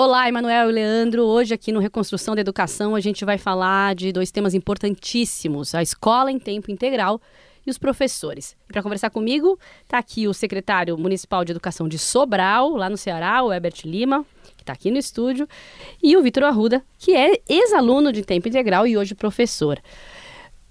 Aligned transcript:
Olá, 0.00 0.28
Emanuel 0.28 0.70
e 0.70 0.74
Leandro. 0.74 1.24
Hoje 1.24 1.52
aqui 1.52 1.72
no 1.72 1.80
Reconstrução 1.80 2.36
da 2.36 2.40
Educação 2.40 2.94
a 2.94 3.00
gente 3.00 3.24
vai 3.24 3.36
falar 3.36 3.96
de 3.96 4.12
dois 4.12 4.30
temas 4.30 4.54
importantíssimos: 4.54 5.74
a 5.74 5.82
escola 5.82 6.30
em 6.30 6.38
tempo 6.38 6.70
integral 6.70 7.20
e 7.66 7.70
os 7.70 7.78
professores. 7.78 8.56
Para 8.68 8.80
conversar 8.80 9.10
comigo, 9.10 9.58
está 9.82 9.98
aqui 9.98 10.28
o 10.28 10.32
secretário 10.32 10.96
municipal 10.96 11.44
de 11.44 11.50
Educação 11.50 11.88
de 11.88 11.98
Sobral, 11.98 12.76
lá 12.76 12.88
no 12.88 12.96
Ceará, 12.96 13.42
o 13.42 13.52
Herbert 13.52 13.74
Lima, 13.84 14.24
que 14.56 14.62
está 14.62 14.72
aqui 14.72 14.88
no 14.88 14.98
estúdio, 14.98 15.48
e 16.00 16.16
o 16.16 16.22
Vitor 16.22 16.44
Arruda, 16.44 16.80
que 16.96 17.16
é 17.16 17.40
ex-aluno 17.48 18.12
de 18.12 18.22
tempo 18.22 18.46
integral 18.46 18.86
e 18.86 18.96
hoje 18.96 19.16
professor. 19.16 19.82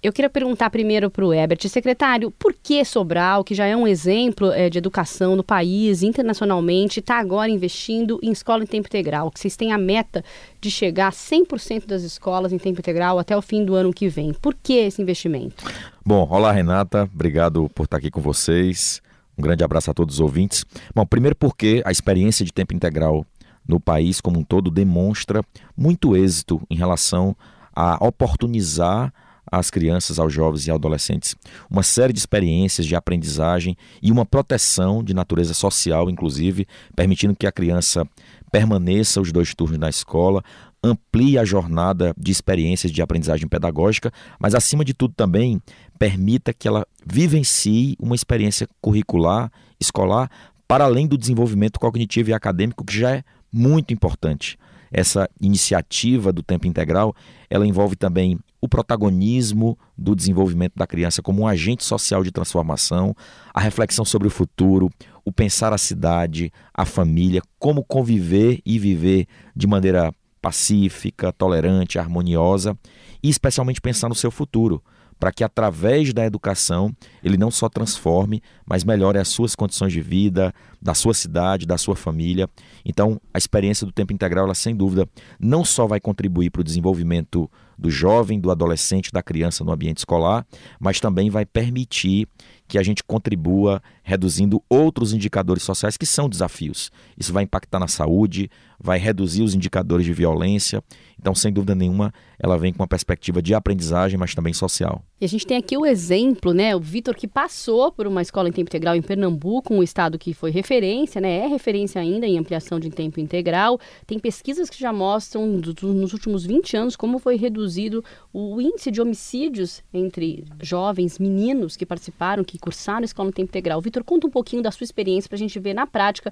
Eu 0.01 0.13
queria 0.13 0.29
perguntar 0.29 0.69
primeiro 0.69 1.09
para 1.09 1.25
o 1.25 1.33
Herbert, 1.33 1.67
secretário, 1.67 2.29
por 2.29 2.53
que 2.53 2.85
Sobral, 2.85 3.43
que 3.43 3.55
já 3.55 3.65
é 3.65 3.75
um 3.75 3.87
exemplo 3.87 4.51
é, 4.51 4.69
de 4.69 4.77
educação 4.77 5.35
no 5.35 5.43
país, 5.43 6.03
internacionalmente, 6.03 6.99
está 6.99 7.17
agora 7.17 7.49
investindo 7.49 8.19
em 8.21 8.31
escola 8.31 8.63
em 8.63 8.67
tempo 8.67 8.87
integral? 8.87 9.31
Que 9.31 9.39
vocês 9.39 9.57
têm 9.57 9.71
a 9.71 9.77
meta 9.77 10.23
de 10.61 10.69
chegar 10.69 11.07
a 11.07 11.11
100% 11.11 11.87
das 11.87 12.03
escolas 12.03 12.53
em 12.53 12.59
tempo 12.59 12.79
integral 12.79 13.17
até 13.17 13.35
o 13.35 13.41
fim 13.41 13.65
do 13.65 13.73
ano 13.73 13.91
que 13.91 14.07
vem. 14.07 14.33
Por 14.33 14.53
que 14.53 14.73
esse 14.73 15.01
investimento? 15.01 15.65
Bom, 16.05 16.27
olá 16.29 16.51
Renata, 16.51 17.09
obrigado 17.11 17.67
por 17.73 17.85
estar 17.85 17.97
aqui 17.97 18.11
com 18.11 18.21
vocês. 18.21 19.01
Um 19.35 19.41
grande 19.41 19.63
abraço 19.63 19.89
a 19.89 19.95
todos 19.95 20.15
os 20.15 20.21
ouvintes. 20.21 20.63
Bom, 20.93 21.07
primeiro 21.07 21.35
porque 21.35 21.81
a 21.83 21.91
experiência 21.91 22.45
de 22.45 22.53
tempo 22.53 22.71
integral 22.71 23.25
no 23.67 23.79
país 23.79 24.21
como 24.21 24.39
um 24.39 24.43
todo 24.43 24.69
demonstra 24.69 25.41
muito 25.75 26.15
êxito 26.15 26.61
em 26.69 26.75
relação 26.75 27.35
a 27.75 27.97
oportunizar 28.05 29.11
às 29.51 29.69
crianças, 29.69 30.19
aos 30.19 30.33
jovens 30.33 30.67
e 30.67 30.71
adolescentes 30.71 31.35
uma 31.69 31.83
série 31.83 32.13
de 32.13 32.19
experiências 32.19 32.85
de 32.85 32.95
aprendizagem 32.95 33.75
e 34.01 34.11
uma 34.11 34.25
proteção 34.25 35.03
de 35.03 35.13
natureza 35.13 35.53
social, 35.53 36.09
inclusive, 36.09 36.67
permitindo 36.95 37.35
que 37.35 37.47
a 37.47 37.51
criança 37.51 38.07
permaneça 38.51 39.21
os 39.21 39.31
dois 39.31 39.53
turnos 39.53 39.77
na 39.77 39.89
escola, 39.89 40.43
amplie 40.83 41.37
a 41.37 41.45
jornada 41.45 42.13
de 42.17 42.31
experiências 42.31 42.91
de 42.91 43.01
aprendizagem 43.01 43.47
pedagógica, 43.47 44.11
mas 44.39 44.55
acima 44.55 44.85
de 44.85 44.93
tudo 44.93 45.13
também 45.15 45.61
permita 45.99 46.53
que 46.53 46.67
ela 46.67 46.85
vivencie 47.05 47.95
uma 47.99 48.15
experiência 48.15 48.67
curricular, 48.79 49.51
escolar, 49.79 50.29
para 50.67 50.85
além 50.85 51.07
do 51.07 51.17
desenvolvimento 51.17 51.79
cognitivo 51.79 52.29
e 52.29 52.33
acadêmico 52.33 52.83
que 52.85 52.97
já 52.97 53.15
é 53.15 53.23
muito 53.51 53.93
importante. 53.93 54.57
Essa 54.91 55.29
iniciativa 55.39 56.31
do 56.31 56.41
tempo 56.41 56.67
integral, 56.67 57.15
ela 57.49 57.65
envolve 57.65 57.95
também 57.95 58.39
o 58.59 58.67
protagonismo 58.67 59.77
do 59.97 60.15
desenvolvimento 60.15 60.73
da 60.75 60.87
criança 60.87 61.21
como 61.21 61.41
um 61.41 61.47
agente 61.47 61.83
social 61.83 62.23
de 62.23 62.31
transformação, 62.31 63.15
a 63.53 63.59
reflexão 63.59 64.03
sobre 64.03 64.27
o 64.27 64.31
futuro, 64.31 64.89
o 65.23 65.31
pensar 65.31 65.73
a 65.73 65.77
cidade, 65.77 66.51
a 66.73 66.85
família, 66.85 67.41
como 67.59 67.83
conviver 67.83 68.59
e 68.65 68.79
viver 68.79 69.27
de 69.55 69.67
maneira 69.67 70.13
pacífica, 70.41 71.31
tolerante, 71.31 71.99
harmoniosa 71.99 72.77
e 73.21 73.29
especialmente 73.29 73.81
pensar 73.81 74.09
no 74.09 74.15
seu 74.15 74.31
futuro 74.31 74.81
para 75.19 75.31
que 75.31 75.43
através 75.43 76.13
da 76.13 76.25
educação 76.25 76.95
ele 77.23 77.37
não 77.37 77.51
só 77.51 77.67
transforme, 77.67 78.41
mas 78.65 78.83
melhore 78.83 79.17
as 79.17 79.27
suas 79.27 79.55
condições 79.55 79.91
de 79.93 80.01
vida, 80.01 80.53
da 80.81 80.93
sua 80.93 81.13
cidade, 81.13 81.65
da 81.65 81.77
sua 81.77 81.95
família. 81.95 82.49
Então, 82.85 83.19
a 83.33 83.37
experiência 83.37 83.85
do 83.85 83.91
tempo 83.91 84.13
integral, 84.13 84.45
ela 84.45 84.55
sem 84.55 84.75
dúvida, 84.75 85.07
não 85.39 85.65
só 85.65 85.87
vai 85.87 85.99
contribuir 85.99 86.49
para 86.49 86.61
o 86.61 86.63
desenvolvimento 86.63 87.49
do 87.77 87.89
jovem, 87.89 88.39
do 88.39 88.49
adolescente, 88.49 89.11
da 89.11 89.21
criança 89.21 89.63
no 89.63 89.71
ambiente 89.71 89.99
escolar, 89.99 90.45
mas 90.79 90.99
também 90.99 91.29
vai 91.29 91.45
permitir 91.45 92.27
que 92.67 92.77
a 92.77 92.83
gente 92.83 93.03
contribua 93.03 93.81
reduzindo 94.03 94.61
outros 94.69 95.13
indicadores 95.13 95.63
sociais 95.63 95.97
que 95.97 96.05
são 96.05 96.27
desafios. 96.27 96.91
Isso 97.17 97.31
vai 97.31 97.43
impactar 97.43 97.79
na 97.79 97.87
saúde, 97.87 98.49
vai 98.79 98.99
reduzir 98.99 99.41
os 99.41 99.55
indicadores 99.55 100.05
de 100.05 100.13
violência. 100.13 100.83
Então, 101.19 101.33
sem 101.33 101.51
dúvida 101.51 101.73
nenhuma, 101.73 102.13
ela 102.37 102.57
vem 102.57 102.71
com 102.71 102.83
uma 102.83 102.87
perspectiva 102.87 103.41
de 103.41 103.53
aprendizagem, 103.55 104.19
mas 104.19 104.35
também 104.35 104.53
social. 104.53 105.01
E 105.19 105.25
a 105.25 105.27
gente 105.27 105.47
tem 105.47 105.57
aqui 105.57 105.75
o 105.75 105.85
exemplo, 105.85 106.53
né? 106.53 106.75
O 106.75 106.79
Vitor 106.79 107.15
que 107.15 107.27
passou 107.27 107.91
por 107.91 108.05
uma 108.05 108.21
escola 108.21 108.47
em 108.47 108.51
tempo 108.51 108.69
integral 108.69 108.95
em 108.95 109.01
Pernambuco, 109.01 109.73
um 109.73 109.81
estado 109.81 110.19
que 110.19 110.31
foi 110.33 110.51
referência, 110.51 111.19
né? 111.19 111.39
É 111.39 111.47
referência 111.47 111.99
ainda 111.99 112.27
em 112.27 112.37
ampliação 112.37 112.79
de 112.79 112.91
tempo 112.91 113.19
integral. 113.19 113.79
Tem 114.05 114.19
pesquisas 114.19 114.69
que 114.69 114.79
já 114.79 114.93
mostram 114.93 115.47
nos 115.47 116.13
últimos 116.13 116.45
20 116.45 116.77
anos 116.77 116.95
como 116.95 117.17
foi 117.17 117.35
reduzido 117.35 118.03
o 118.31 118.61
índice 118.61 118.91
de 118.91 119.01
homicídios 119.01 119.81
entre 119.91 120.45
jovens, 120.61 121.17
meninos 121.17 121.75
que 121.75 121.85
participaram, 121.85 122.43
que 122.43 122.56
cursaram 122.57 123.01
a 123.01 123.05
escola 123.05 123.29
em 123.29 123.31
tempo 123.31 123.49
integral. 123.49 123.81
Vitor, 123.81 124.03
conta 124.03 124.27
um 124.27 124.31
pouquinho 124.31 124.61
da 124.61 124.71
sua 124.71 124.83
experiência 124.83 125.29
para 125.29 125.35
a 125.35 125.39
gente 125.39 125.59
ver 125.59 125.73
na 125.73 125.87
prática 125.87 126.31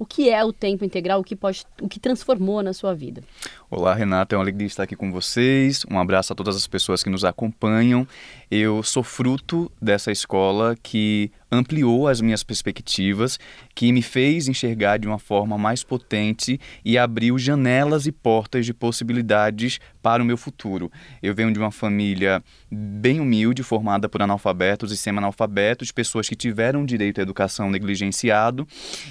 o 0.00 0.06
que 0.06 0.30
é 0.30 0.42
o 0.42 0.50
tempo 0.50 0.82
integral, 0.82 1.20
o 1.20 1.24
que 1.24 1.36
pode, 1.36 1.62
o 1.78 1.86
que 1.86 2.00
transformou 2.00 2.62
na 2.62 2.72
sua 2.72 2.94
vida. 2.94 3.22
Olá, 3.70 3.92
Renata, 3.92 4.34
é 4.34 4.38
uma 4.38 4.44
alegria 4.44 4.66
estar 4.66 4.84
aqui 4.84 4.96
com 4.96 5.12
vocês. 5.12 5.84
Um 5.90 5.98
abraço 5.98 6.32
a 6.32 6.36
todas 6.36 6.56
as 6.56 6.66
pessoas 6.66 7.02
que 7.02 7.10
nos 7.10 7.22
acompanham. 7.22 8.08
Eu 8.50 8.82
sou 8.82 9.02
fruto 9.02 9.70
dessa 9.80 10.10
escola 10.10 10.74
que 10.82 11.30
ampliou 11.50 12.06
as 12.06 12.20
minhas 12.20 12.42
perspectivas, 12.42 13.38
que 13.74 13.92
me 13.92 14.02
fez 14.02 14.48
enxergar 14.48 14.98
de 14.98 15.08
uma 15.08 15.18
forma 15.18 15.58
mais 15.58 15.82
potente 15.82 16.60
e 16.84 16.96
abriu 16.96 17.38
janelas 17.38 18.06
e 18.06 18.12
portas 18.12 18.64
de 18.64 18.72
possibilidades 18.72 19.80
para 20.02 20.22
o 20.22 20.26
meu 20.26 20.36
futuro. 20.36 20.90
Eu 21.22 21.34
venho 21.34 21.52
de 21.52 21.58
uma 21.58 21.70
família 21.70 22.42
bem 22.70 23.20
humilde, 23.20 23.62
formada 23.62 24.08
por 24.08 24.22
analfabetos 24.22 24.92
e 24.92 24.96
semi-analfabetos, 24.96 25.92
pessoas 25.92 26.28
que 26.28 26.36
tiveram 26.36 26.84
direito 26.84 27.20
à 27.20 27.22
educação 27.22 27.70
negligenciado, 27.70 28.66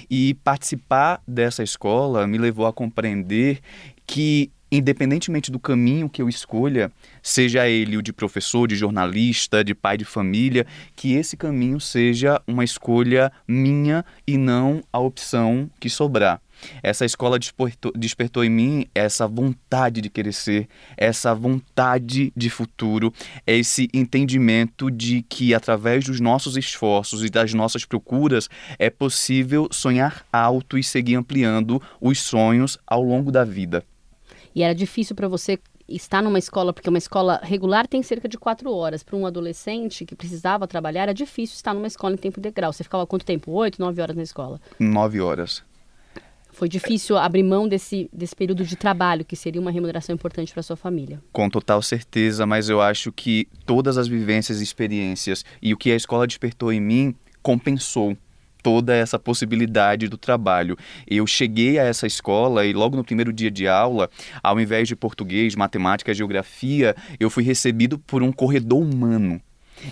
e 0.08 0.34
participar 0.34 1.22
dessa 1.26 1.62
escola 1.62 2.26
me 2.26 2.38
levou 2.38 2.66
a 2.66 2.72
compreender 2.72 3.60
que 4.06 4.50
independentemente 4.70 5.50
do 5.50 5.58
caminho 5.58 6.08
que 6.08 6.22
eu 6.22 6.28
escolha, 6.28 6.92
seja 7.22 7.68
ele 7.68 7.96
o 7.96 8.02
de 8.02 8.12
professor, 8.12 8.68
de 8.68 8.76
jornalista, 8.76 9.64
de 9.64 9.74
pai 9.74 9.96
de 9.96 10.04
família, 10.04 10.66
que 10.94 11.14
esse 11.14 11.36
caminho 11.36 11.80
seja 11.80 12.40
uma 12.46 12.64
escolha 12.64 13.32
minha 13.46 14.04
e 14.26 14.36
não 14.36 14.82
a 14.92 14.98
opção 14.98 15.68
que 15.80 15.90
sobrar. 15.90 16.40
Essa 16.82 17.04
escola 17.04 17.38
despertou, 17.38 17.92
despertou, 17.96 18.44
em 18.44 18.50
mim 18.50 18.86
essa 18.94 19.26
vontade 19.26 20.00
de 20.00 20.10
crescer, 20.10 20.68
essa 20.96 21.34
vontade 21.34 22.32
de 22.36 22.50
futuro, 22.50 23.12
esse 23.46 23.88
entendimento 23.94 24.90
de 24.90 25.22
que 25.22 25.54
através 25.54 26.04
dos 26.04 26.20
nossos 26.20 26.56
esforços 26.56 27.24
e 27.24 27.30
das 27.30 27.54
nossas 27.54 27.84
procuras 27.84 28.48
é 28.78 28.90
possível 28.90 29.68
sonhar 29.70 30.24
alto 30.32 30.76
e 30.76 30.84
seguir 30.84 31.14
ampliando 31.14 31.82
os 32.00 32.20
sonhos 32.20 32.78
ao 32.86 33.02
longo 33.02 33.32
da 33.32 33.44
vida 33.44 33.84
e 34.54 34.62
era 34.62 34.74
difícil 34.74 35.14
para 35.14 35.28
você 35.28 35.58
estar 35.88 36.22
numa 36.22 36.38
escola, 36.38 36.72
porque 36.72 36.88
uma 36.88 36.98
escola 36.98 37.40
regular 37.42 37.86
tem 37.86 38.02
cerca 38.02 38.28
de 38.28 38.38
quatro 38.38 38.72
horas. 38.72 39.02
Para 39.02 39.16
um 39.16 39.26
adolescente 39.26 40.04
que 40.04 40.14
precisava 40.14 40.66
trabalhar, 40.66 41.02
era 41.02 41.14
difícil 41.14 41.54
estar 41.54 41.74
numa 41.74 41.86
escola 41.86 42.14
em 42.14 42.18
tempo 42.18 42.38
integral. 42.38 42.72
Você 42.72 42.84
ficava 42.84 43.06
quanto 43.06 43.24
tempo? 43.24 43.50
Oito, 43.52 43.80
nove 43.80 44.00
horas 44.00 44.16
na 44.16 44.22
escola? 44.22 44.60
Nove 44.78 45.20
horas. 45.20 45.62
Foi 46.52 46.68
difícil 46.68 47.16
abrir 47.16 47.42
mão 47.42 47.66
desse, 47.66 48.08
desse 48.12 48.34
período 48.34 48.64
de 48.64 48.76
trabalho, 48.76 49.24
que 49.24 49.36
seria 49.36 49.60
uma 49.60 49.70
remuneração 49.70 50.14
importante 50.14 50.52
para 50.52 50.62
sua 50.62 50.76
família? 50.76 51.22
Com 51.32 51.48
total 51.48 51.80
certeza, 51.80 52.44
mas 52.44 52.68
eu 52.68 52.80
acho 52.80 53.12
que 53.12 53.48
todas 53.64 53.96
as 53.96 54.08
vivências 54.08 54.60
e 54.60 54.64
experiências 54.64 55.44
e 55.62 55.72
o 55.72 55.76
que 55.76 55.90
a 55.90 55.96
escola 55.96 56.26
despertou 56.26 56.72
em 56.72 56.80
mim 56.80 57.14
compensou 57.42 58.16
toda 58.62 58.94
essa 58.94 59.18
possibilidade 59.18 60.08
do 60.08 60.16
trabalho. 60.16 60.76
Eu 61.06 61.26
cheguei 61.26 61.78
a 61.78 61.84
essa 61.84 62.06
escola 62.06 62.64
e 62.64 62.72
logo 62.72 62.96
no 62.96 63.04
primeiro 63.04 63.32
dia 63.32 63.50
de 63.50 63.66
aula, 63.66 64.10
ao 64.42 64.60
invés 64.60 64.88
de 64.88 64.96
português, 64.96 65.54
matemática, 65.54 66.14
geografia, 66.14 66.94
eu 67.18 67.30
fui 67.30 67.44
recebido 67.44 67.98
por 67.98 68.22
um 68.22 68.32
corredor 68.32 68.82
humano. 68.82 69.40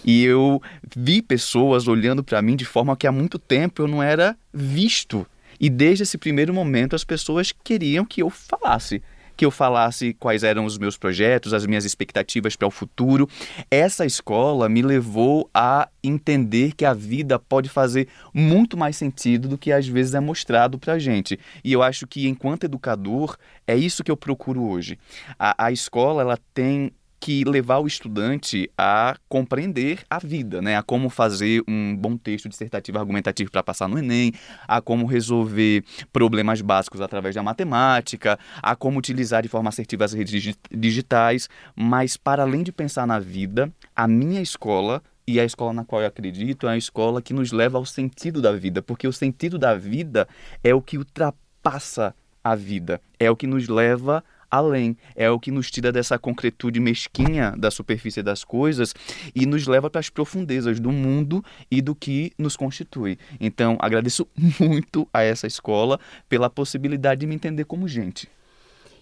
E 0.04 0.24
eu 0.24 0.60
vi 0.96 1.22
pessoas 1.22 1.88
olhando 1.88 2.22
para 2.22 2.42
mim 2.42 2.56
de 2.56 2.64
forma 2.64 2.96
que 2.96 3.06
há 3.06 3.12
muito 3.12 3.38
tempo 3.38 3.82
eu 3.82 3.88
não 3.88 4.02
era 4.02 4.36
visto. 4.52 5.26
E 5.60 5.68
desde 5.68 6.04
esse 6.04 6.18
primeiro 6.18 6.52
momento 6.54 6.94
as 6.94 7.04
pessoas 7.04 7.52
queriam 7.52 8.04
que 8.04 8.22
eu 8.22 8.30
falasse 8.30 9.02
que 9.38 9.46
eu 9.46 9.52
falasse 9.52 10.12
quais 10.14 10.43
eram 10.43 10.64
os 10.64 10.76
meus 10.76 10.99
projetos, 10.99 11.55
as 11.55 11.64
minhas 11.64 11.85
expectativas 11.85 12.56
para 12.56 12.67
o 12.67 12.73
futuro. 12.73 13.29
Essa 13.70 14.05
escola 14.05 14.69
me 14.69 14.82
levou 14.82 15.49
a 15.55 15.88
entender 16.02 16.73
que 16.75 16.85
a 16.85 16.93
vida 16.93 17.38
pode 17.38 17.69
fazer 17.69 18.08
muito 18.35 18.76
mais 18.76 18.96
sentido 18.96 19.46
do 19.46 19.56
que 19.56 19.70
às 19.70 19.87
vezes 19.87 20.14
é 20.14 20.20
mostrado 20.20 20.76
para 20.76 20.94
a 20.94 20.99
gente. 20.99 21.38
E 21.62 21.73
eu 21.73 21.85
acho 21.85 22.05
que, 22.05 22.26
enquanto 22.26 22.64
educador, 22.64 23.37
é 23.64 23.76
isso 23.76 24.02
que 24.02 24.11
eu 24.11 24.17
procuro 24.17 24.64
hoje. 24.69 24.99
A, 25.38 25.67
a 25.67 25.70
escola 25.70 26.23
ela 26.23 26.38
tem 26.52 26.91
que 27.20 27.44
levar 27.44 27.79
o 27.79 27.87
estudante 27.87 28.70
a 28.76 29.17
compreender 29.29 30.00
a 30.09 30.19
vida, 30.19 30.62
né? 30.62 30.76
A 30.76 30.82
como 30.82 31.11
fazer 31.11 31.62
um 31.67 31.97
bom 31.97 32.17
texto 32.17 32.49
dissertativo 32.49 32.99
argumentativo 32.99 33.50
para 33.50 33.62
passar 33.62 33.88
no 33.88 33.99
Enem, 33.99 34.32
a 34.67 34.81
como 34.81 35.06
resolver 35.06 35.85
problemas 36.12 36.61
básicos 36.61 37.00
através 37.00 37.35
da 37.35 37.43
matemática, 37.43 38.38
a 38.62 38.76
como 38.76 38.99
utilizar 38.99 39.43
de 39.43 39.49
forma 39.49 39.69
assertiva 39.69 40.05
as 40.05 40.12
redes 40.12 40.56
digitais, 40.70 41.49
mas 41.75 42.17
para 42.17 42.43
além 42.43 42.62
de 42.62 42.73
pensar 42.73 43.06
na 43.06 43.19
vida, 43.19 43.73
a 43.94 44.06
minha 44.06 44.41
escola 44.41 45.03
e 45.26 45.38
a 45.38 45.44
escola 45.44 45.75
na 45.75 45.85
qual 45.85 46.00
eu 46.00 46.09
acredito 46.09 46.67
é 46.67 46.73
a 46.73 46.76
escola 46.76 47.20
que 47.20 47.35
nos 47.35 47.53
leva 47.53 47.76
ao 47.76 47.85
sentido 47.85 48.41
da 48.41 48.53
vida, 48.53 48.81
porque 48.81 49.06
o 49.06 49.12
sentido 49.12 49.59
da 49.59 49.75
vida 49.75 50.26
é 50.65 50.75
o 50.75 50.81
que 50.81 50.97
ultrapassa 50.97 52.15
a 52.43 52.55
vida, 52.55 53.00
é 53.19 53.31
o 53.31 53.37
que 53.37 53.47
nos 53.47 53.69
leva 53.69 54.25
além, 54.50 54.96
é 55.14 55.30
o 55.30 55.38
que 55.38 55.50
nos 55.50 55.70
tira 55.70 55.92
dessa 55.92 56.18
concretude 56.18 56.80
mesquinha 56.80 57.54
da 57.56 57.70
superfície 57.70 58.22
das 58.22 58.44
coisas 58.44 58.94
e 59.34 59.46
nos 59.46 59.66
leva 59.66 59.90
para 59.90 60.00
as 60.00 60.08
profundezas 60.10 60.80
do 60.80 60.90
mundo 60.92 61.44
e 61.70 61.80
do 61.80 61.94
que 61.94 62.32
nos 62.38 62.56
constitui. 62.56 63.18
Então, 63.40 63.76
agradeço 63.80 64.26
muito 64.60 65.08
a 65.12 65.22
essa 65.22 65.46
escola 65.46 65.98
pela 66.28 66.50
possibilidade 66.50 67.20
de 67.20 67.26
me 67.26 67.34
entender 67.34 67.64
como 67.64 67.88
gente. 67.88 68.28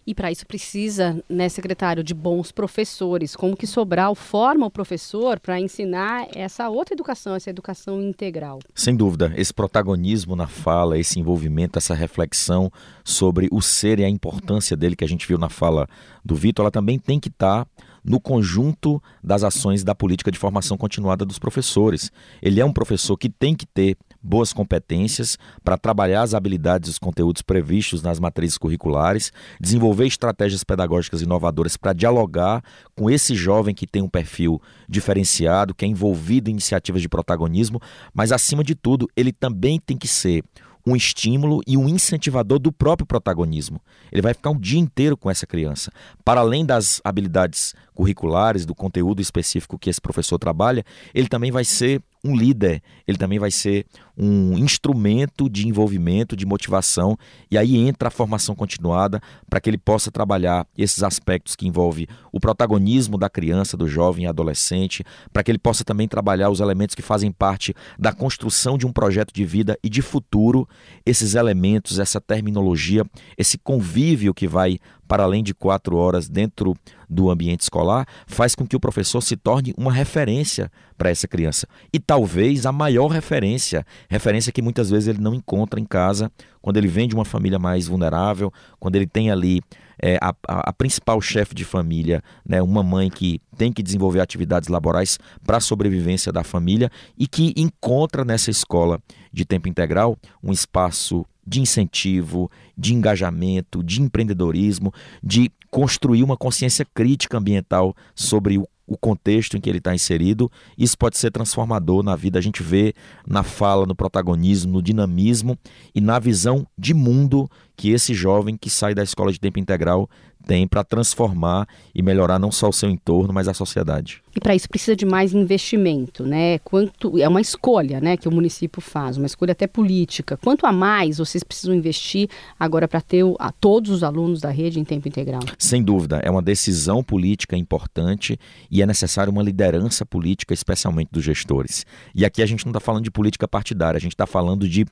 E 0.06 0.14
para 0.14 0.30
isso 0.30 0.46
precisa, 0.46 1.20
né, 1.28 1.48
secretário, 1.48 2.04
de 2.04 2.14
bons 2.14 2.52
professores. 2.52 3.34
Como 3.34 3.56
que 3.56 3.66
Sobral 3.66 4.14
forma 4.14 4.64
o 4.64 4.70
professor 4.70 5.40
para 5.40 5.58
ensinar 5.58 6.28
essa 6.32 6.68
outra 6.68 6.94
educação, 6.94 7.34
essa 7.34 7.50
educação 7.50 8.00
integral? 8.00 8.60
Sem 8.72 8.94
dúvida, 8.94 9.32
esse 9.36 9.52
protagonismo 9.52 10.36
na 10.36 10.46
fala, 10.46 10.96
esse 10.96 11.18
envolvimento, 11.18 11.76
essa 11.76 11.94
reflexão 11.94 12.70
sobre 13.04 13.48
o 13.50 13.60
ser 13.60 13.98
e 13.98 14.04
a 14.04 14.08
importância 14.08 14.76
dele 14.76 14.94
que 14.94 15.04
a 15.04 15.08
gente 15.08 15.26
viu 15.26 15.38
na 15.38 15.48
fala 15.48 15.88
do 16.24 16.36
Vitor, 16.36 16.62
ela 16.62 16.70
também 16.70 16.98
tem 16.98 17.18
que 17.18 17.28
estar 17.28 17.64
tá 17.64 17.70
no 18.04 18.20
conjunto 18.20 19.02
das 19.22 19.42
ações 19.42 19.82
da 19.82 19.92
política 19.92 20.30
de 20.30 20.38
formação 20.38 20.76
continuada 20.76 21.24
dos 21.24 21.40
professores. 21.40 22.12
Ele 22.40 22.60
é 22.60 22.64
um 22.64 22.72
professor 22.72 23.16
que 23.16 23.28
tem 23.28 23.56
que 23.56 23.66
ter 23.66 23.96
boas 24.26 24.52
competências 24.52 25.38
para 25.62 25.78
trabalhar 25.78 26.22
as 26.22 26.34
habilidades 26.34 26.88
e 26.88 26.90
os 26.90 26.98
conteúdos 26.98 27.42
previstos 27.42 28.02
nas 28.02 28.18
matrizes 28.18 28.58
curriculares, 28.58 29.32
desenvolver 29.60 30.06
estratégias 30.06 30.64
pedagógicas 30.64 31.22
inovadoras 31.22 31.76
para 31.76 31.92
dialogar 31.92 32.62
com 32.94 33.08
esse 33.08 33.34
jovem 33.34 33.74
que 33.74 33.86
tem 33.86 34.02
um 34.02 34.08
perfil 34.08 34.60
diferenciado, 34.88 35.74
que 35.74 35.84
é 35.84 35.88
envolvido 35.88 36.50
em 36.50 36.52
iniciativas 36.52 37.00
de 37.00 37.08
protagonismo, 37.08 37.80
mas 38.12 38.32
acima 38.32 38.64
de 38.64 38.74
tudo, 38.74 39.08
ele 39.16 39.32
também 39.32 39.78
tem 39.78 39.96
que 39.96 40.08
ser 40.08 40.42
um 40.86 40.94
estímulo 40.94 41.60
e 41.66 41.76
um 41.76 41.88
incentivador 41.88 42.60
do 42.60 42.70
próprio 42.70 43.06
protagonismo. 43.06 43.80
Ele 44.12 44.22
vai 44.22 44.32
ficar 44.32 44.50
um 44.50 44.58
dia 44.58 44.78
inteiro 44.78 45.16
com 45.16 45.28
essa 45.28 45.46
criança. 45.46 45.90
Para 46.24 46.40
além 46.40 46.64
das 46.64 47.00
habilidades 47.04 47.74
curriculares, 47.96 48.66
do 48.66 48.74
conteúdo 48.74 49.20
específico 49.20 49.78
que 49.78 49.90
esse 49.90 50.00
professor 50.00 50.38
trabalha, 50.38 50.84
ele 51.14 51.26
também 51.26 51.50
vai 51.50 51.64
ser 51.64 52.02
um 52.26 52.36
líder, 52.36 52.82
ele 53.06 53.16
também 53.16 53.38
vai 53.38 53.50
ser 53.50 53.86
um 54.18 54.58
instrumento 54.58 55.48
de 55.48 55.68
envolvimento, 55.68 56.34
de 56.34 56.46
motivação, 56.46 57.16
e 57.50 57.56
aí 57.56 57.76
entra 57.76 58.08
a 58.08 58.10
formação 58.10 58.54
continuada 58.54 59.20
para 59.48 59.60
que 59.60 59.70
ele 59.70 59.78
possa 59.78 60.10
trabalhar 60.10 60.66
esses 60.76 61.02
aspectos 61.02 61.54
que 61.54 61.68
envolvem 61.68 62.06
o 62.32 62.40
protagonismo 62.40 63.18
da 63.18 63.28
criança, 63.28 63.76
do 63.76 63.86
jovem 63.86 64.24
e 64.24 64.26
adolescente, 64.26 65.04
para 65.32 65.42
que 65.42 65.50
ele 65.50 65.58
possa 65.58 65.84
também 65.84 66.08
trabalhar 66.08 66.50
os 66.50 66.60
elementos 66.60 66.94
que 66.94 67.02
fazem 67.02 67.30
parte 67.30 67.74
da 67.98 68.12
construção 68.12 68.76
de 68.76 68.86
um 68.86 68.92
projeto 68.92 69.32
de 69.32 69.44
vida 69.44 69.78
e 69.82 69.88
de 69.88 70.02
futuro, 70.02 70.68
esses 71.04 71.34
elementos, 71.34 71.98
essa 71.98 72.20
terminologia, 72.20 73.04
esse 73.36 73.58
convívio 73.58 74.34
que 74.34 74.48
vai 74.48 74.78
para 75.06 75.22
além 75.22 75.42
de 75.42 75.54
quatro 75.54 75.96
horas 75.96 76.28
dentro 76.28 76.74
do 77.08 77.30
ambiente 77.30 77.60
escolar, 77.60 78.06
faz 78.26 78.54
com 78.54 78.66
que 78.66 78.76
o 78.76 78.80
professor 78.80 79.20
se 79.20 79.36
torne 79.36 79.72
uma 79.76 79.92
referência 79.92 80.70
para 80.98 81.10
essa 81.10 81.28
criança. 81.28 81.66
E 81.92 81.98
talvez 81.98 82.66
a 82.66 82.72
maior 82.72 83.08
referência, 83.08 83.86
referência 84.08 84.52
que 84.52 84.62
muitas 84.62 84.90
vezes 84.90 85.08
ele 85.08 85.20
não 85.20 85.34
encontra 85.34 85.78
em 85.78 85.84
casa, 85.84 86.30
quando 86.60 86.76
ele 86.76 86.88
vem 86.88 87.06
de 87.06 87.14
uma 87.14 87.24
família 87.24 87.58
mais 87.58 87.86
vulnerável, 87.86 88.52
quando 88.80 88.96
ele 88.96 89.06
tem 89.06 89.30
ali 89.30 89.62
é, 90.02 90.18
a, 90.20 90.34
a, 90.46 90.72
principal 90.72 91.20
chefe 91.20 91.54
de 91.54 91.64
família, 91.64 92.22
né, 92.46 92.62
uma 92.62 92.82
mãe 92.82 93.10
que 93.10 93.40
tem 93.56 93.72
que 93.72 93.82
desenvolver 93.82 94.20
atividades 94.20 94.68
laborais 94.68 95.18
para 95.44 95.56
a 95.56 95.60
sobrevivência 95.60 96.32
da 96.32 96.44
família 96.44 96.90
e 97.18 97.26
que 97.26 97.54
encontra 97.56 98.24
nessa 98.24 98.50
escola 98.50 99.00
de 99.32 99.44
tempo 99.44 99.68
integral 99.68 100.16
um 100.42 100.52
espaço 100.52 101.24
de 101.46 101.60
incentivo, 101.60 102.50
de 102.76 102.92
engajamento, 102.92 103.82
de 103.82 104.02
empreendedorismo, 104.02 104.92
de 105.22 105.50
construir 105.70 106.22
uma 106.22 106.36
consciência 106.36 106.84
crítica 106.84 107.38
ambiental 107.38 107.94
sobre 108.14 108.58
o 108.58 108.66
o 108.86 108.96
contexto 108.96 109.56
em 109.56 109.60
que 109.60 109.68
ele 109.68 109.78
está 109.78 109.94
inserido. 109.94 110.50
Isso 110.78 110.96
pode 110.96 111.18
ser 111.18 111.30
transformador 111.30 112.02
na 112.02 112.14
vida. 112.14 112.38
A 112.38 112.42
gente 112.42 112.62
vê 112.62 112.94
na 113.26 113.42
fala, 113.42 113.84
no 113.84 113.94
protagonismo, 113.94 114.72
no 114.72 114.82
dinamismo 114.82 115.58
e 115.94 116.00
na 116.00 116.18
visão 116.18 116.66
de 116.78 116.94
mundo 116.94 117.50
que 117.76 117.90
esse 117.90 118.14
jovem 118.14 118.56
que 118.56 118.70
sai 118.70 118.94
da 118.94 119.02
escola 119.02 119.32
de 119.32 119.40
tempo 119.40 119.58
integral 119.58 120.08
tem 120.46 120.66
para 120.66 120.84
transformar 120.84 121.68
e 121.94 122.00
melhorar 122.00 122.38
não 122.38 122.52
só 122.52 122.68
o 122.68 122.72
seu 122.72 122.88
entorno, 122.88 123.32
mas 123.34 123.48
a 123.48 123.54
sociedade. 123.54 124.22
E 124.34 124.40
para 124.40 124.54
isso 124.54 124.68
precisa 124.68 124.94
de 124.94 125.04
mais 125.04 125.34
investimento, 125.34 126.24
né? 126.24 126.58
Quanto 126.60 127.18
é 127.18 127.26
uma 127.26 127.40
escolha, 127.40 128.00
né, 128.00 128.16
que 128.16 128.28
o 128.28 128.30
município 128.30 128.80
faz, 128.80 129.16
uma 129.16 129.26
escolha 129.26 129.52
até 129.52 129.66
política. 129.66 130.36
Quanto 130.36 130.66
a 130.66 130.72
mais 130.72 131.18
vocês 131.18 131.42
precisam 131.42 131.74
investir 131.74 132.28
agora 132.58 132.86
para 132.86 133.00
ter 133.00 133.24
a 133.38 133.50
todos 133.50 133.90
os 133.90 134.04
alunos 134.04 134.40
da 134.40 134.50
rede 134.50 134.78
em 134.78 134.84
tempo 134.84 135.08
integral? 135.08 135.40
Sem 135.58 135.82
dúvida, 135.82 136.20
é 136.22 136.30
uma 136.30 136.42
decisão 136.42 137.02
política 137.02 137.56
importante 137.56 138.38
e 138.70 138.82
é 138.82 138.86
necessária 138.86 139.30
uma 139.30 139.42
liderança 139.42 140.06
política, 140.06 140.54
especialmente 140.54 141.08
dos 141.10 141.24
gestores. 141.24 141.84
E 142.14 142.24
aqui 142.24 142.42
a 142.42 142.46
gente 142.46 142.64
não 142.64 142.70
está 142.70 142.80
falando 142.80 143.04
de 143.04 143.10
política 143.10 143.48
partidária, 143.48 143.96
a 143.96 144.00
gente 144.00 144.12
está 144.12 144.26
falando 144.26 144.68
de 144.68 144.86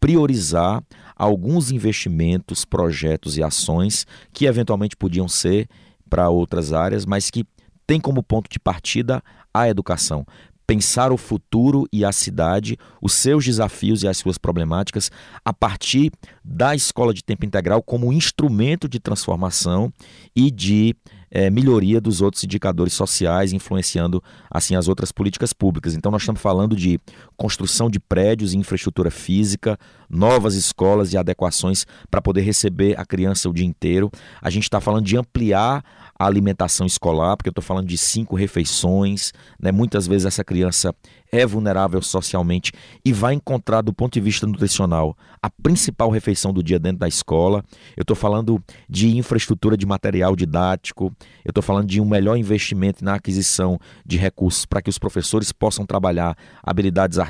priorizar 0.00 0.82
alguns 1.14 1.70
investimentos, 1.70 2.64
projetos 2.64 3.36
e 3.36 3.42
ações 3.42 4.06
que 4.32 4.46
eventualmente 4.46 4.96
podiam 5.00 5.26
ser 5.26 5.66
para 6.08 6.28
outras 6.28 6.72
áreas, 6.72 7.06
mas 7.06 7.30
que 7.30 7.44
tem 7.86 7.98
como 7.98 8.22
ponto 8.22 8.48
de 8.48 8.60
partida 8.60 9.22
a 9.52 9.68
educação. 9.68 10.24
Pensar 10.66 11.10
o 11.10 11.16
futuro 11.16 11.88
e 11.92 12.04
a 12.04 12.12
cidade, 12.12 12.76
os 13.02 13.14
seus 13.14 13.44
desafios 13.44 14.04
e 14.04 14.08
as 14.08 14.18
suas 14.18 14.38
problemáticas, 14.38 15.10
a 15.44 15.52
partir 15.52 16.12
da 16.44 16.76
escola 16.76 17.12
de 17.12 17.24
tempo 17.24 17.44
integral 17.44 17.82
como 17.82 18.12
instrumento 18.12 18.88
de 18.88 19.00
transformação 19.00 19.92
e 20.36 20.48
de 20.50 20.94
é, 21.30 21.48
melhoria 21.48 22.00
dos 22.00 22.20
outros 22.20 22.44
indicadores 22.44 22.92
sociais, 22.92 23.52
influenciando 23.52 24.22
assim 24.50 24.74
as 24.74 24.88
outras 24.88 25.12
políticas 25.12 25.52
públicas. 25.52 25.94
Então 25.94 26.12
nós 26.12 26.22
estamos 26.22 26.40
falando 26.40 26.76
de 26.76 27.00
construção 27.40 27.88
de 27.88 27.98
prédios 27.98 28.52
e 28.52 28.58
infraestrutura 28.58 29.10
física, 29.10 29.78
novas 30.10 30.54
escolas 30.54 31.14
e 31.14 31.16
adequações 31.16 31.86
para 32.10 32.20
poder 32.20 32.42
receber 32.42 33.00
a 33.00 33.06
criança 33.06 33.48
o 33.48 33.54
dia 33.54 33.64
inteiro. 33.64 34.10
A 34.42 34.50
gente 34.50 34.64
está 34.64 34.78
falando 34.78 35.06
de 35.06 35.16
ampliar 35.16 35.82
a 36.18 36.26
alimentação 36.26 36.86
escolar, 36.86 37.34
porque 37.34 37.48
eu 37.48 37.52
estou 37.52 37.64
falando 37.64 37.86
de 37.86 37.96
cinco 37.96 38.36
refeições. 38.36 39.32
Né? 39.58 39.72
Muitas 39.72 40.06
vezes 40.06 40.26
essa 40.26 40.44
criança 40.44 40.94
é 41.32 41.46
vulnerável 41.46 42.02
socialmente 42.02 42.72
e 43.02 43.10
vai 43.10 43.32
encontrar, 43.32 43.80
do 43.80 43.92
ponto 43.92 44.12
de 44.12 44.20
vista 44.20 44.46
nutricional, 44.46 45.16
a 45.40 45.48
principal 45.48 46.10
refeição 46.10 46.52
do 46.52 46.62
dia 46.62 46.78
dentro 46.78 46.98
da 46.98 47.08
escola. 47.08 47.64
Eu 47.96 48.02
estou 48.02 48.16
falando 48.16 48.62
de 48.86 49.16
infraestrutura 49.16 49.78
de 49.78 49.86
material 49.86 50.36
didático, 50.36 51.10
eu 51.42 51.50
estou 51.50 51.62
falando 51.62 51.86
de 51.86 52.00
um 52.00 52.04
melhor 52.04 52.36
investimento 52.36 53.02
na 53.02 53.14
aquisição 53.14 53.78
de 54.04 54.18
recursos 54.18 54.66
para 54.66 54.82
que 54.82 54.90
os 54.90 54.98
professores 54.98 55.52
possam 55.52 55.86
trabalhar 55.86 56.36
habilidades 56.62 57.18
artísticas, 57.18 57.29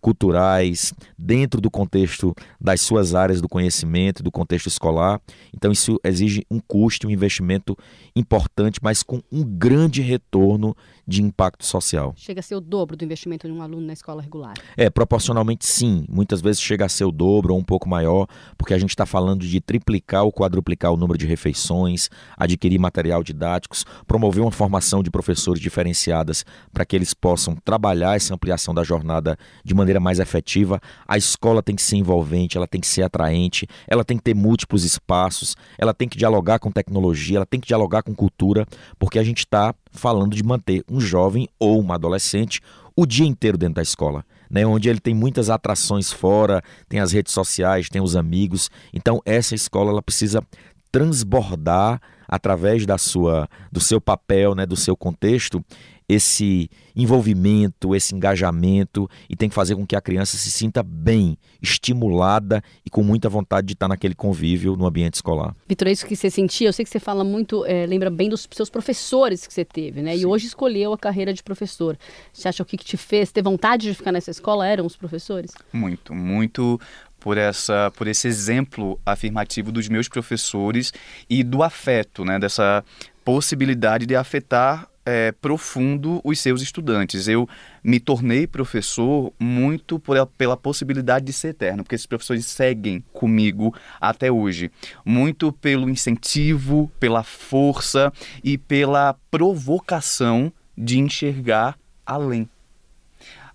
culturais, 0.00 0.92
dentro 1.18 1.60
do 1.60 1.70
contexto 1.70 2.34
das 2.60 2.80
suas 2.80 3.14
áreas 3.14 3.40
do 3.40 3.48
conhecimento, 3.48 4.22
do 4.22 4.30
contexto 4.30 4.68
escolar. 4.68 5.20
Então, 5.54 5.72
isso 5.72 5.98
exige 6.04 6.44
um 6.50 6.60
custo, 6.60 7.08
um 7.08 7.10
investimento 7.10 7.76
importante, 8.14 8.78
mas 8.82 9.02
com 9.02 9.20
um 9.32 9.42
grande 9.42 10.00
retorno 10.00 10.76
de 11.06 11.22
impacto 11.22 11.64
social. 11.64 12.12
Chega 12.16 12.40
a 12.40 12.42
ser 12.42 12.56
o 12.56 12.60
dobro 12.60 12.96
do 12.96 13.04
investimento 13.04 13.46
de 13.46 13.52
um 13.52 13.62
aluno 13.62 13.86
na 13.86 13.92
escola 13.92 14.20
regular? 14.20 14.54
É, 14.76 14.90
proporcionalmente 14.90 15.64
sim. 15.64 16.04
Muitas 16.08 16.40
vezes 16.40 16.60
chega 16.60 16.84
a 16.84 16.88
ser 16.88 17.04
o 17.04 17.12
dobro 17.12 17.54
ou 17.54 17.60
um 17.60 17.64
pouco 17.64 17.88
maior, 17.88 18.26
porque 18.58 18.74
a 18.74 18.78
gente 18.78 18.90
está 18.90 19.06
falando 19.06 19.46
de 19.46 19.60
triplicar 19.60 20.24
ou 20.24 20.32
quadruplicar 20.32 20.92
o 20.92 20.96
número 20.96 21.18
de 21.18 21.26
refeições, 21.26 22.10
adquirir 22.36 22.78
material 22.78 23.22
didáticos, 23.22 23.84
promover 24.06 24.42
uma 24.42 24.50
formação 24.50 25.02
de 25.02 25.10
professores 25.10 25.60
diferenciadas 25.60 26.44
para 26.72 26.84
que 26.84 26.96
eles 26.96 27.14
possam 27.14 27.54
trabalhar 27.54 28.16
essa 28.16 28.34
ampliação 28.34 28.74
da 28.74 28.82
jornada 28.82 29.38
de 29.64 29.74
maneira 29.74 30.00
mais 30.00 30.18
efetiva. 30.18 30.80
A 31.06 31.16
escola 31.16 31.62
tem 31.62 31.76
que 31.76 31.82
ser 31.82 31.96
envolvente, 31.96 32.56
ela 32.56 32.66
tem 32.66 32.80
que 32.80 32.86
ser 32.86 33.02
atraente, 33.02 33.66
ela 33.86 34.04
tem 34.04 34.16
que 34.16 34.22
ter 34.24 34.34
múltiplos 34.34 34.84
espaços, 34.84 35.56
ela 35.78 35.94
tem 35.94 36.08
que 36.08 36.18
dialogar 36.18 36.58
com 36.58 36.70
tecnologia, 36.70 37.38
ela 37.38 37.46
tem 37.46 37.60
que 37.60 37.68
dialogar 37.68 38.02
com 38.02 38.14
cultura, 38.14 38.66
porque 38.98 39.18
a 39.18 39.24
gente 39.24 39.38
está 39.38 39.74
falando 39.90 40.34
de 40.34 40.42
manter 40.42 40.84
um 40.88 40.95
jovem 41.00 41.48
ou 41.58 41.80
uma 41.80 41.94
adolescente 41.94 42.60
o 42.96 43.04
dia 43.04 43.26
inteiro 43.26 43.58
dentro 43.58 43.74
da 43.74 43.82
escola, 43.82 44.24
né, 44.50 44.64
onde 44.66 44.88
ele 44.88 45.00
tem 45.00 45.14
muitas 45.14 45.50
atrações 45.50 46.10
fora, 46.10 46.62
tem 46.88 46.98
as 46.98 47.12
redes 47.12 47.32
sociais, 47.32 47.90
tem 47.90 48.00
os 48.00 48.16
amigos. 48.16 48.70
Então 48.92 49.20
essa 49.24 49.54
escola 49.54 49.90
ela 49.90 50.02
precisa 50.02 50.42
transbordar 50.90 52.00
através 52.26 52.86
da 52.86 52.96
sua 52.96 53.48
do 53.70 53.80
seu 53.80 54.00
papel, 54.00 54.54
né, 54.54 54.64
do 54.64 54.76
seu 54.76 54.96
contexto, 54.96 55.62
esse 56.08 56.70
envolvimento, 56.94 57.94
esse 57.94 58.14
engajamento 58.14 59.08
e 59.28 59.34
tem 59.34 59.48
que 59.48 59.54
fazer 59.54 59.74
com 59.74 59.86
que 59.86 59.96
a 59.96 60.00
criança 60.00 60.36
se 60.36 60.50
sinta 60.50 60.82
bem, 60.82 61.36
estimulada 61.60 62.62
e 62.84 62.90
com 62.90 63.02
muita 63.02 63.28
vontade 63.28 63.66
de 63.66 63.72
estar 63.72 63.88
naquele 63.88 64.14
convívio 64.14 64.76
no 64.76 64.86
ambiente 64.86 65.14
escolar. 65.14 65.54
Vitor, 65.68 65.88
é 65.88 65.92
isso 65.92 66.06
que 66.06 66.14
você 66.14 66.30
sentia? 66.30 66.68
Eu 66.68 66.72
sei 66.72 66.84
que 66.84 66.90
você 66.90 67.00
fala 67.00 67.24
muito, 67.24 67.64
é, 67.66 67.86
lembra 67.86 68.10
bem 68.10 68.28
dos 68.28 68.48
seus 68.52 68.70
professores 68.70 69.46
que 69.46 69.52
você 69.52 69.64
teve, 69.64 70.00
né? 70.00 70.14
Sim. 70.14 70.22
E 70.22 70.26
hoje 70.26 70.46
escolheu 70.46 70.92
a 70.92 70.98
carreira 70.98 71.32
de 71.34 71.42
professor. 71.42 71.98
Você 72.32 72.48
acha 72.48 72.62
o 72.62 72.66
que, 72.66 72.76
que 72.76 72.84
te 72.84 72.96
fez 72.96 73.32
ter 73.32 73.42
vontade 73.42 73.88
de 73.88 73.94
ficar 73.94 74.12
nessa 74.12 74.30
escola 74.30 74.66
eram 74.66 74.86
os 74.86 74.96
professores? 74.96 75.52
Muito, 75.72 76.14
muito 76.14 76.80
por 77.18 77.36
essa 77.36 77.90
por 77.96 78.06
esse 78.06 78.28
exemplo 78.28 79.00
afirmativo 79.04 79.72
dos 79.72 79.88
meus 79.88 80.08
professores 80.08 80.92
e 81.28 81.42
do 81.42 81.62
afeto, 81.62 82.24
né, 82.24 82.38
dessa 82.38 82.84
possibilidade 83.24 84.06
de 84.06 84.14
afetar 84.14 84.88
é, 85.06 85.30
profundo 85.30 86.20
os 86.24 86.40
seus 86.40 86.60
estudantes. 86.60 87.28
Eu 87.28 87.48
me 87.82 88.00
tornei 88.00 88.46
professor 88.46 89.32
muito 89.38 90.00
por, 90.00 90.26
pela 90.36 90.56
possibilidade 90.56 91.24
de 91.26 91.32
ser 91.32 91.48
eterno, 91.48 91.84
porque 91.84 91.94
esses 91.94 92.06
professores 92.06 92.44
seguem 92.44 93.02
comigo 93.12 93.72
até 94.00 94.30
hoje. 94.30 94.70
Muito 95.04 95.52
pelo 95.52 95.88
incentivo, 95.88 96.90
pela 96.98 97.22
força 97.22 98.12
e 98.42 98.58
pela 98.58 99.14
provocação 99.30 100.52
de 100.76 100.98
enxergar 100.98 101.78
além. 102.04 102.48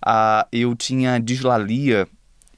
Ah, 0.04 0.48
eu 0.50 0.74
tinha 0.74 1.20
dislalia 1.20 2.08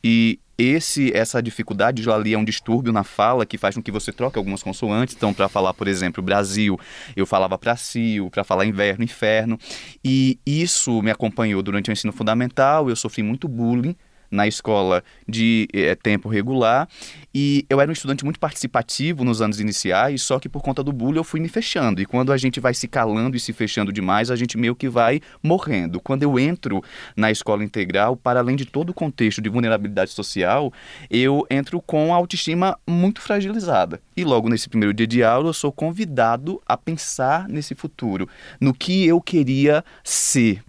e 0.02 0.38
esse 0.56 1.12
essa 1.14 1.42
dificuldade 1.42 2.02
de 2.02 2.10
ali 2.10 2.34
é 2.34 2.38
um 2.38 2.44
distúrbio 2.44 2.92
na 2.92 3.04
fala 3.04 3.44
que 3.44 3.58
faz 3.58 3.74
com 3.74 3.82
que 3.82 3.90
você 3.90 4.12
troque 4.12 4.38
algumas 4.38 4.62
consoantes. 4.62 5.14
Então, 5.14 5.34
para 5.34 5.48
falar, 5.48 5.74
por 5.74 5.88
exemplo, 5.88 6.22
Brasil, 6.22 6.78
eu 7.16 7.26
falava 7.26 7.58
Brasil, 7.58 8.30
para 8.30 8.44
falar 8.44 8.64
inverno, 8.64 9.04
inferno. 9.04 9.58
E 10.04 10.38
isso 10.46 11.02
me 11.02 11.10
acompanhou 11.10 11.62
durante 11.62 11.90
o 11.90 11.92
ensino 11.92 12.12
fundamental. 12.12 12.88
Eu 12.88 12.96
sofri 12.96 13.22
muito 13.22 13.48
bullying 13.48 13.96
na 14.34 14.46
escola 14.46 15.02
de 15.28 15.68
é, 15.72 15.94
tempo 15.94 16.28
regular 16.28 16.88
e 17.34 17.66
eu 17.68 17.80
era 17.80 17.90
um 17.90 17.92
estudante 17.92 18.24
muito 18.24 18.38
participativo 18.38 19.24
nos 19.24 19.42
anos 19.42 19.58
iniciais, 19.58 20.22
só 20.22 20.38
que 20.38 20.48
por 20.48 20.62
conta 20.62 20.84
do 20.84 20.92
bullying 20.92 21.16
eu 21.16 21.24
fui 21.24 21.40
me 21.40 21.48
fechando. 21.48 22.00
E 22.00 22.06
quando 22.06 22.32
a 22.32 22.36
gente 22.36 22.60
vai 22.60 22.72
se 22.72 22.86
calando 22.86 23.36
e 23.36 23.40
se 23.40 23.52
fechando 23.52 23.92
demais, 23.92 24.30
a 24.30 24.36
gente 24.36 24.56
meio 24.56 24.76
que 24.76 24.88
vai 24.88 25.20
morrendo. 25.42 26.00
Quando 26.00 26.22
eu 26.22 26.38
entro 26.38 26.82
na 27.16 27.32
escola 27.32 27.64
integral, 27.64 28.16
para 28.16 28.38
além 28.38 28.54
de 28.54 28.64
todo 28.64 28.90
o 28.90 28.94
contexto 28.94 29.42
de 29.42 29.48
vulnerabilidade 29.48 30.12
social, 30.12 30.72
eu 31.10 31.44
entro 31.50 31.80
com 31.80 32.14
a 32.14 32.16
autoestima 32.16 32.78
muito 32.86 33.20
fragilizada. 33.20 34.00
E 34.16 34.24
logo 34.24 34.48
nesse 34.48 34.68
primeiro 34.68 34.94
dia 34.94 35.06
de 35.06 35.24
aula, 35.24 35.48
eu 35.48 35.54
sou 35.54 35.72
convidado 35.72 36.62
a 36.64 36.76
pensar 36.76 37.48
nesse 37.48 37.74
futuro, 37.74 38.28
no 38.60 38.72
que 38.72 39.06
eu 39.06 39.20
queria 39.20 39.84
ser 40.04 40.62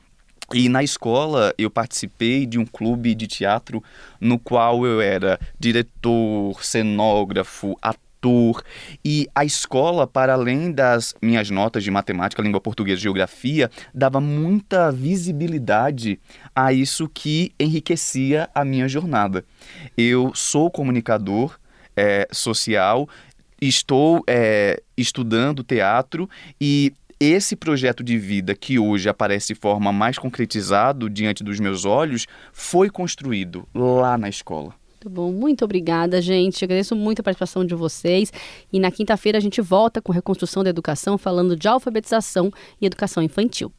e 0.53 0.69
na 0.69 0.83
escola 0.83 1.53
eu 1.57 1.69
participei 1.69 2.45
de 2.45 2.59
um 2.59 2.65
clube 2.65 3.15
de 3.15 3.27
teatro 3.27 3.83
no 4.19 4.37
qual 4.37 4.85
eu 4.85 5.01
era 5.01 5.39
diretor, 5.59 6.63
cenógrafo, 6.63 7.77
ator. 7.81 8.63
E 9.03 9.27
a 9.35 9.45
escola, 9.45 10.07
para 10.07 10.33
além 10.33 10.71
das 10.71 11.13
minhas 11.21 11.49
notas 11.49 11.83
de 11.83 11.91
matemática, 11.91 12.41
língua 12.41 12.59
portuguesa 12.59 12.99
e 12.99 13.03
geografia, 13.03 13.69
dava 13.93 14.19
muita 14.19 14.91
visibilidade 14.91 16.19
a 16.55 16.73
isso 16.73 17.07
que 17.07 17.51
enriquecia 17.59 18.49
a 18.53 18.65
minha 18.65 18.87
jornada. 18.87 19.45
Eu 19.97 20.31
sou 20.33 20.71
comunicador 20.71 21.59
é, 21.95 22.27
social, 22.31 23.07
estou 23.61 24.23
é, 24.27 24.81
estudando 24.97 25.63
teatro 25.63 26.29
e 26.59 26.93
esse 27.19 27.55
projeto 27.55 28.03
de 28.03 28.17
vida 28.17 28.55
que 28.55 28.77
hoje 28.77 29.07
aparece 29.07 29.53
de 29.53 29.55
forma 29.55 29.91
mais 29.91 30.17
concretizado 30.17 31.09
diante 31.09 31.43
dos 31.43 31.59
meus 31.59 31.85
olhos 31.85 32.25
foi 32.51 32.89
construído 32.89 33.67
lá 33.73 34.17
na 34.17 34.29
escola. 34.29 34.73
Muito 35.05 35.09
bom, 35.09 35.31
muito 35.31 35.63
obrigada, 35.63 36.19
gente. 36.19 36.65
Agradeço 36.65 36.95
muito 36.95 37.19
a 37.19 37.23
participação 37.23 37.63
de 37.63 37.75
vocês. 37.75 38.33
E 38.73 38.79
na 38.79 38.89
quinta-feira 38.89 39.37
a 39.37 39.41
gente 39.41 39.61
volta 39.61 40.01
com 40.01 40.11
reconstrução 40.11 40.63
da 40.63 40.71
educação, 40.71 41.17
falando 41.17 41.55
de 41.55 41.67
alfabetização 41.67 42.51
e 42.81 42.87
educação 42.87 43.21
infantil. 43.21 43.71